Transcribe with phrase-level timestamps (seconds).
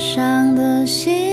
[0.00, 1.29] 上的星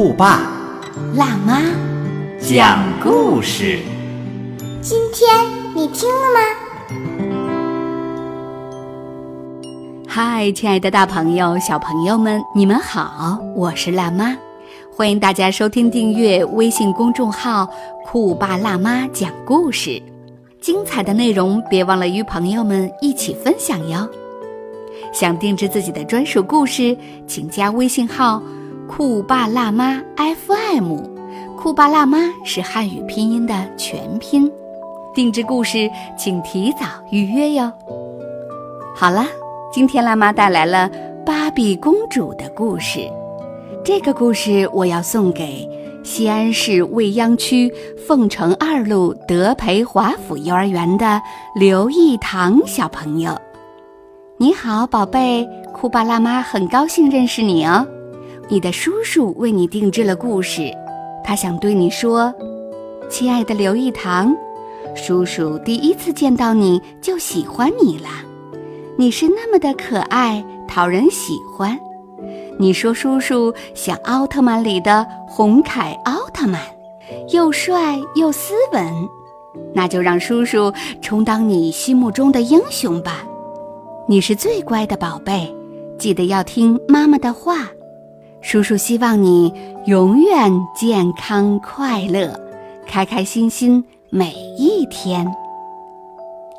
[0.00, 0.50] 酷爸
[1.14, 1.60] 辣妈
[2.40, 3.80] 讲故事，
[4.80, 5.28] 今天
[5.74, 6.40] 你听了吗？
[10.08, 14.34] 嗨，亲爱的大朋友、小朋友们，你们好，我是辣妈，
[14.96, 17.68] 欢迎大家收听、订阅微信公众号
[18.06, 20.02] “酷爸辣妈讲故事”。
[20.62, 24.08] 精彩的内容别忘了与朋友们一起分享哟。
[25.12, 26.96] 想定制自己的专属故事，
[27.26, 28.42] 请加微信号
[28.90, 30.96] “酷爸辣妈 FM”。
[31.56, 34.50] 酷爸辣妈是汉语拼音的全拼，
[35.14, 35.88] 定制故事
[36.18, 37.72] 请提早预约哟。
[38.92, 39.24] 好了，
[39.72, 40.90] 今天辣妈带来了
[41.24, 43.08] 芭比公主的故事。
[43.84, 45.66] 这个故事我要送给
[46.02, 47.72] 西安市未央区
[48.08, 51.22] 凤城二路德培华府幼儿园的
[51.54, 53.38] 刘义堂小朋友。
[54.36, 57.86] 你好，宝贝，酷爸辣妈很高兴认识你哦。
[58.52, 60.72] 你的叔叔为你定制了故事，
[61.22, 62.34] 他想对你说
[63.08, 64.34] ：“亲爱的刘一堂，
[64.96, 68.08] 叔叔第一次见到你就喜欢你了。
[68.98, 71.78] 你是那么的可爱，讨人喜欢。
[72.58, 76.60] 你说叔叔像奥特曼里的红凯奥特曼，
[77.32, 78.92] 又帅又斯文，
[79.72, 83.24] 那就让叔叔充当你心目中的英雄吧。
[84.08, 85.54] 你是最乖的宝贝，
[85.96, 87.70] 记得要听妈妈的话。
[88.42, 89.52] 叔叔希望你
[89.86, 92.38] 永远健康快乐，
[92.86, 95.30] 开开心心每一天。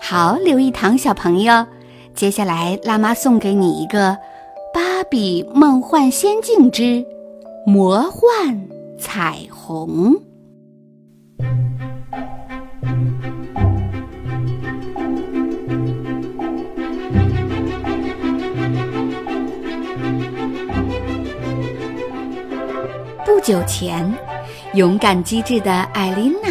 [0.00, 1.66] 好，刘一堂小朋友，
[2.14, 4.12] 接下来辣妈送给你一个
[4.72, 7.04] 《芭比梦幻仙境之
[7.66, 8.68] 魔幻
[8.98, 10.12] 彩虹》。
[23.44, 24.10] 不久前，
[24.72, 26.48] 勇敢机智的艾琳娜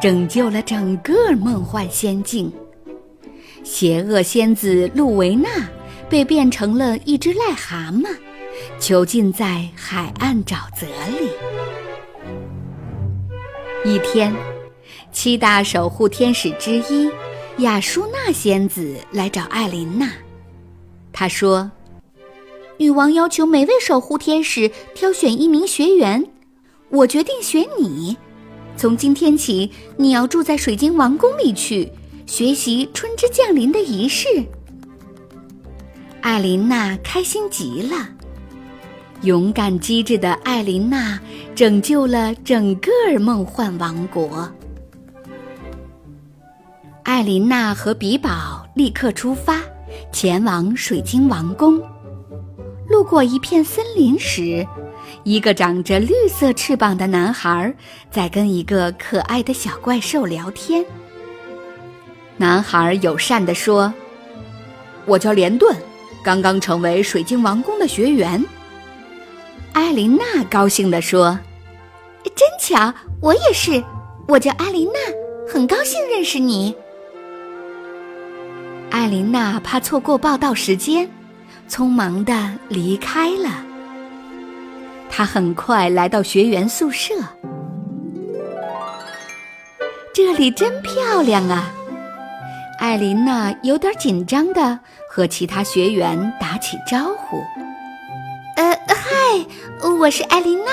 [0.00, 2.52] 拯救了整个梦幻仙境。
[3.64, 5.48] 邪恶仙子露维娜
[6.08, 8.06] 被变成了一只癞蛤蟆，
[8.78, 10.86] 囚禁在海岸沼泽
[11.18, 11.30] 里。
[13.84, 14.32] 一天，
[15.10, 17.10] 七大守护天使之一
[17.58, 20.08] 雅舒娜仙子来找艾琳娜，
[21.12, 21.68] 她说。
[22.80, 26.26] 女王要求每位守护天使挑选一名学员，
[26.88, 28.16] 我决定选你。
[28.74, 31.92] 从今天起，你要住在水晶王宫里去
[32.24, 34.26] 学习春之降临的仪式。
[36.22, 38.08] 艾琳娜开心极了，
[39.20, 41.20] 勇敢机智的艾琳娜
[41.54, 44.50] 拯救了整个梦幻王国。
[47.02, 49.60] 艾琳娜和比宝立刻出发，
[50.10, 51.78] 前往水晶王宫。
[52.90, 54.66] 路过一片森林时，
[55.22, 57.72] 一个长着绿色翅膀的男孩
[58.10, 60.84] 在跟一个可爱的小怪兽聊天。
[62.36, 63.94] 男孩友善地说
[65.06, 65.72] ：“我叫连顿，
[66.24, 68.44] 刚刚成为水晶王宫的学员。”
[69.72, 71.38] 艾琳娜高兴地说
[72.34, 73.84] ：“真巧，我也是，
[74.26, 74.98] 我叫艾琳娜，
[75.48, 76.74] 很高兴认识你。”
[78.90, 81.08] 艾琳娜怕错过报道时间。
[81.70, 82.34] 匆忙地
[82.68, 83.64] 离开了。
[85.08, 87.14] 他很快来到学员宿舍，
[90.12, 91.72] 这里真漂亮啊！
[92.78, 94.78] 艾琳娜有点紧张的
[95.08, 97.38] 和其他学员打起招呼
[98.56, 100.70] ：“呃，嗨，我是艾琳娜，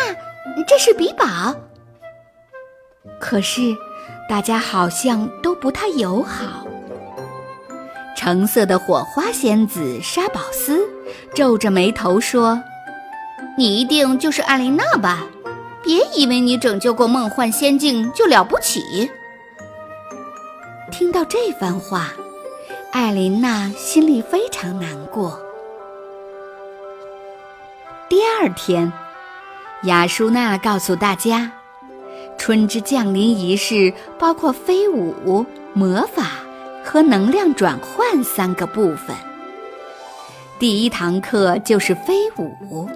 [0.68, 1.56] 这是比宝。”
[3.19, 3.75] 可是，
[4.30, 6.67] 大家好像都不太友好。
[8.27, 10.85] 橙色的火花仙子沙宝斯
[11.33, 12.62] 皱着眉头说
[13.57, 15.25] ：“你一定就是艾琳娜吧？
[15.81, 19.09] 别以为你拯救过梦幻仙境就了不起。”
[20.91, 22.12] 听到这番话，
[22.91, 25.39] 艾琳娜心里非常难过。
[28.09, 28.91] 第二天，
[29.83, 31.50] 雅舒娜告诉大家，
[32.38, 36.25] 春之降临仪式包括飞舞、魔法。
[36.88, 39.13] 和能量转换三个部分。
[40.57, 42.89] 第一堂课就是飞舞。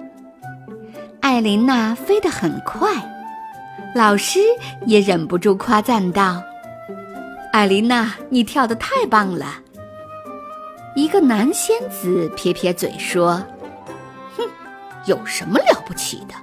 [1.20, 2.90] 艾琳娜飞得很快，
[3.94, 4.40] 老师
[4.86, 6.42] 也忍不住夸赞道
[7.52, 9.56] ：“艾琳娜，你跳得太棒了。”
[10.96, 13.44] 一个男仙子撇撇嘴说
[14.36, 14.44] ：“哼，
[15.06, 16.34] 有什么了不起的？”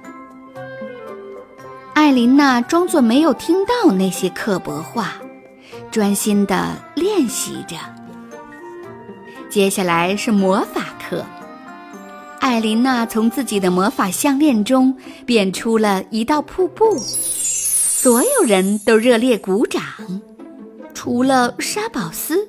[1.93, 5.15] 艾琳娜装作没有听到那些刻薄话，
[5.91, 7.75] 专心地练习着。
[9.49, 11.25] 接下来是魔法课。
[12.39, 14.95] 艾琳娜从自己的魔法项链中
[15.25, 19.81] 变出了一道瀑布，所有人都热烈鼓掌，
[20.93, 22.47] 除了沙宝斯。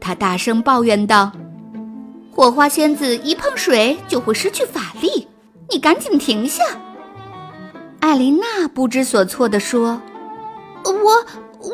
[0.00, 1.32] 他大声抱怨道
[2.30, 5.26] ：“火花仙子一碰水就会失去法力，
[5.70, 6.62] 你赶紧停下！”
[8.00, 10.00] 艾琳娜不知所措地说
[10.84, 11.26] ：“我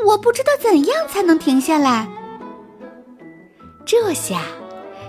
[0.06, 2.08] 我不知道怎样才能停下来。”
[3.84, 4.42] 这下，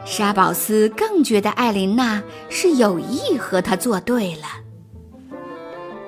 [0.06, 4.44] 沙宝斯更觉得艾琳娜是有意和他作对了。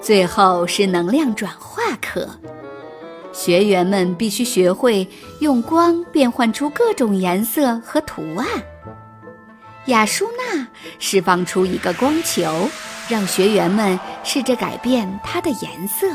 [0.02, 2.28] 最后是能量转化课。
[3.32, 5.08] 学员们必须学会
[5.40, 8.48] 用光变换出各种颜色和图案。
[9.88, 10.68] 雅舒娜
[11.00, 12.70] 释放出一个光球，
[13.10, 16.08] 让学员们试着改变它的颜色。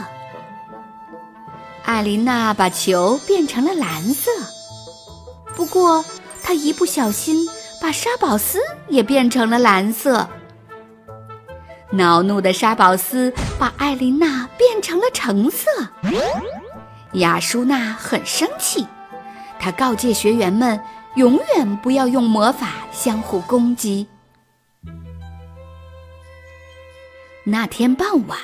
[1.88, 4.31] 艾琳娜把球变成了蓝色，
[5.56, 6.05] 不过
[6.43, 7.49] 她一不小心
[7.81, 10.29] 把沙宝斯也变成了蓝色。
[11.90, 15.67] 恼怒的沙宝斯把艾琳娜变成了橙色。
[17.14, 18.87] 雅舒娜很生气，
[19.58, 20.79] 她告诫学员们
[21.14, 24.06] 永远不要用魔法相互攻击。
[27.44, 28.37] 那天傍晚，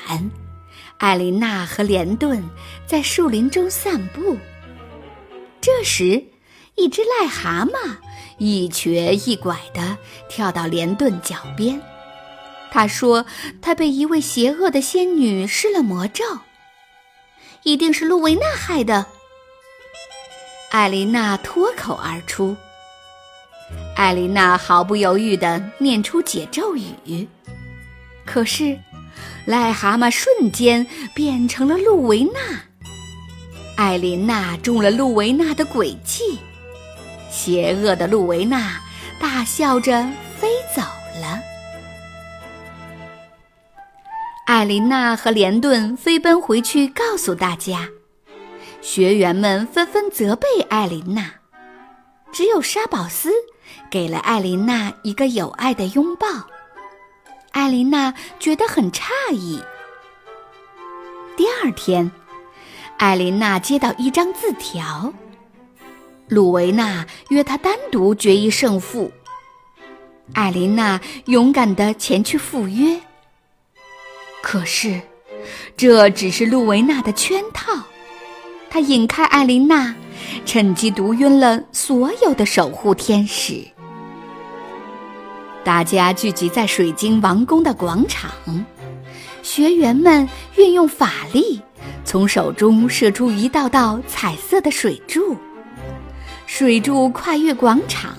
[0.97, 2.43] 艾琳娜和连顿
[2.85, 4.37] 在树林中散步。
[5.61, 6.23] 这时，
[6.75, 7.97] 一只癞蛤蟆
[8.37, 9.97] 一瘸一拐地
[10.29, 11.81] 跳到连顿脚边。
[12.71, 13.25] 他说
[13.61, 16.23] ：“他被一位邪恶的仙女施了魔咒。”
[17.63, 19.05] 一定是露维娜害的。
[20.71, 22.55] 艾琳娜脱口而出。
[23.95, 27.27] 艾琳娜毫不犹豫地念出解咒语，
[28.25, 28.77] 可是，
[29.47, 32.39] 癞蛤蟆瞬间变成了露维娜。
[33.75, 36.39] 艾琳娜中了露维娜的诡计，
[37.29, 38.81] 邪恶的露维娜
[39.19, 40.03] 大笑着
[40.39, 40.81] 飞走
[41.21, 41.39] 了。
[44.45, 47.89] 艾琳娜和连顿飞奔回去，告诉大家。
[48.79, 51.31] 学员们纷纷责备艾琳娜，
[52.31, 53.31] 只有沙宝斯
[53.89, 56.27] 给了艾琳娜一个有爱的拥抱。
[57.55, 59.61] 艾琳娜觉得很诧异。
[61.37, 62.11] 第二天，
[62.97, 65.13] 艾琳娜接到一张字条，
[66.27, 69.09] 鲁维娜约她单独决一胜负。
[70.33, 72.99] 艾琳娜勇敢地前去赴约。
[74.43, 74.99] 可是，
[75.77, 77.71] 这只是鲁维娜的圈套。
[78.69, 79.95] 他引开艾琳娜，
[80.45, 83.65] 趁机毒晕了所有的守护天使。
[85.65, 88.29] 大家聚集在水晶王宫的广场，
[89.41, 91.59] 学员们运用法力，
[92.03, 95.35] 从手中射出一道道彩色的水柱。
[96.45, 98.15] 水柱跨越广场，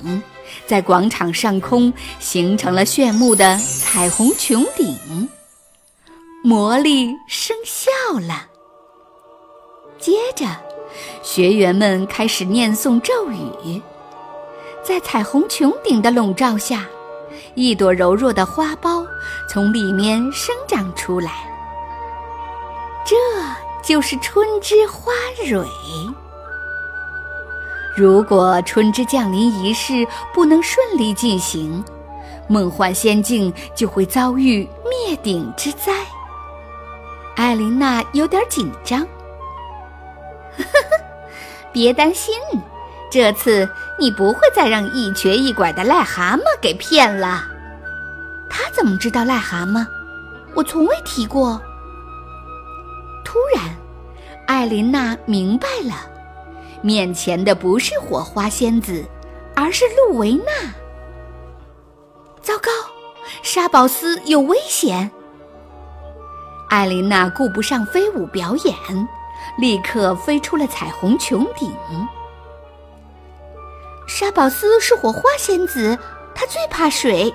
[0.67, 5.29] 在广场上空形成了炫目的彩虹穹顶。
[6.43, 8.45] 魔力生效了。
[10.01, 10.47] 接着，
[11.23, 13.81] 学员们开始念诵咒语，
[14.83, 16.85] 在彩虹穹顶的笼罩下，
[17.55, 19.07] 一朵柔弱的花苞
[19.49, 21.33] 从里面生长出来。
[23.05, 23.15] 这
[23.83, 25.13] 就是春之花
[25.45, 25.65] 蕊。
[27.97, 31.83] 如果春之降临仪式不能顺利进行，
[32.49, 35.93] 梦幻仙境就会遭遇灭顶之灾。
[37.37, 39.07] 艾琳娜有点紧张，
[41.73, 42.35] 别担心，
[43.11, 47.45] 这次你不会再让一瘸一拐的癞蛤蟆给骗了。
[48.51, 49.87] 他怎么知道癞蛤蟆？
[50.55, 51.61] 我从未提过。
[53.25, 53.65] 突然，
[54.47, 55.95] 艾琳娜明白了，
[56.83, 59.05] 面前的不是火花仙子，
[59.55, 60.53] 而是露维娜。
[62.41, 62.71] 糟糕，
[63.43, 65.11] 沙宝斯有危险！
[66.69, 68.75] 艾琳娜顾不上飞舞表演，
[69.59, 71.71] 立刻飞出了彩虹穹顶。
[74.07, 75.99] 沙宝斯是火花仙子，
[76.35, 77.33] 她最怕水。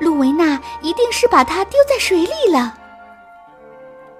[0.00, 2.74] 露维娜一定是把它丢在水里了。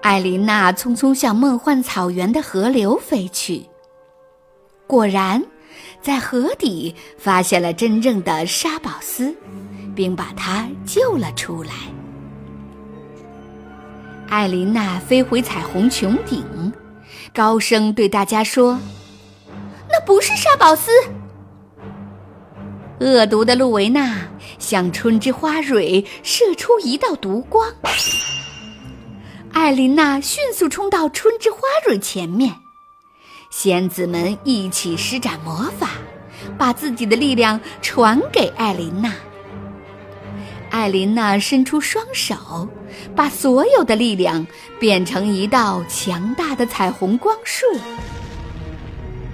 [0.01, 3.65] 艾琳娜匆匆向梦幻草原的河流飞去，
[4.87, 5.43] 果然，
[6.01, 9.35] 在河底发现了真正的沙宝斯，
[9.95, 11.71] 并把它救了出来。
[14.29, 16.43] 艾琳娜飞回彩虹穹顶，
[17.33, 18.79] 高声对大家说
[19.91, 20.89] ：“那不是沙宝斯。”
[23.05, 27.71] 恶毒的露维娜向春之花蕊射出一道毒光，
[29.53, 32.51] 艾琳娜迅速冲到春之花蕊前面，
[33.51, 35.91] 仙子们一起施展魔法，
[36.57, 39.13] 把自己的力量传给艾琳娜。
[40.71, 42.67] 艾琳娜伸出双手，
[43.15, 44.43] 把所有的力量
[44.79, 47.67] 变成一道强大的彩虹光束，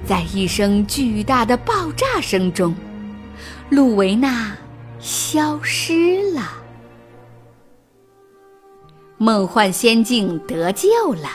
[0.05, 2.75] 在一声巨大的爆炸声中。
[3.71, 4.51] 露维娜
[4.99, 6.41] 消失了，
[9.17, 11.29] 梦幻仙境得救了，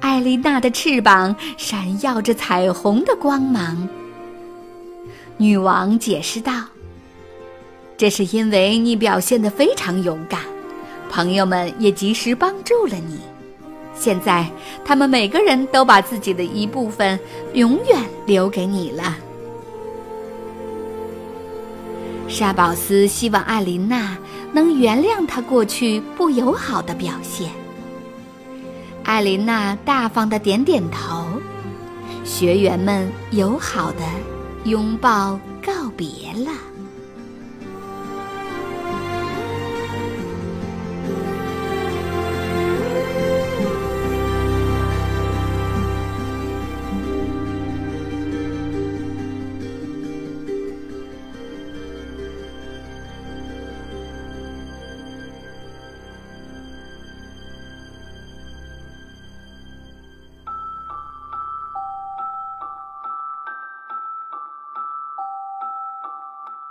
[0.00, 3.86] 艾丽娜的翅膀闪耀着彩虹的光芒。
[5.36, 6.64] 女王解释道
[7.98, 10.40] ：“这是因为你表现得非常勇敢，
[11.10, 13.20] 朋友们也及时帮助了你。
[13.94, 14.50] 现在，
[14.82, 17.20] 他们每个人都把自己的一部分
[17.52, 19.14] 永远留给你了。”
[22.28, 24.16] 沙宝斯希望艾琳娜
[24.52, 27.50] 能原谅他过去不友好的表现。
[29.04, 31.26] 艾琳娜大方的点点头，
[32.24, 34.00] 学员们友好的
[34.64, 36.06] 拥抱告别
[36.44, 36.50] 了。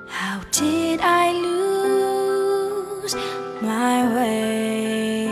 [0.06, 3.14] How did I lose
[3.60, 5.28] my way?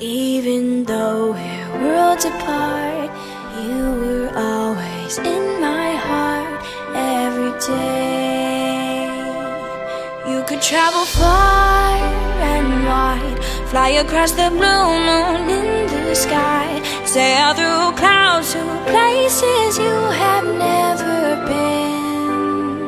[0.00, 3.10] Even though we're worlds apart,
[3.62, 9.12] you were always in my heart every day.
[10.26, 11.98] You could travel far
[12.40, 15.85] and wide, fly across the blue moon
[16.16, 22.78] sky, sail through clouds to places you have never been.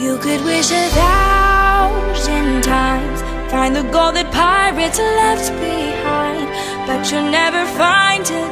[0.00, 6.46] You could wish a thousand times, find the gold that pirates left behind,
[6.86, 8.51] but you'll never find a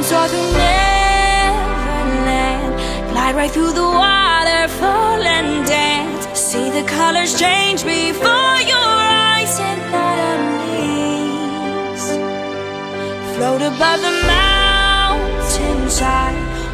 [0.00, 1.92] Can soar through Neverland,
[3.10, 6.40] glide right through the waterfall and dance.
[6.40, 8.90] See the colors change before your
[9.28, 12.16] eyes and not unleashed.
[13.36, 15.58] Float above the mountainside,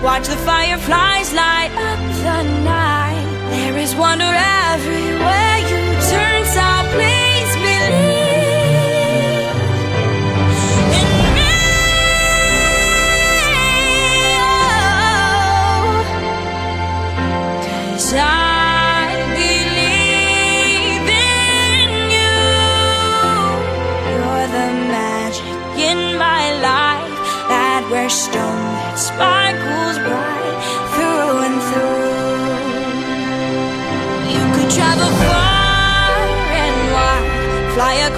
[0.05, 3.27] watch the fireflies light up the night.
[3.51, 4.33] There is wonder
[4.71, 5.56] everywhere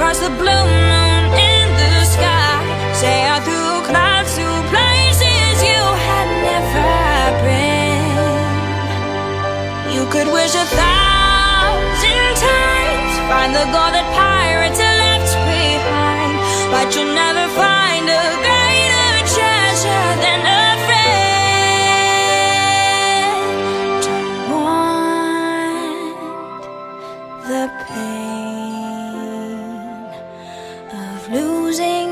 [0.09, 6.93] across the blue moon in the sky, sail through clouds to places you had never
[7.45, 8.09] been.
[9.95, 14.09] You could wish a thousand times, find the gold that
[31.69, 32.08] losing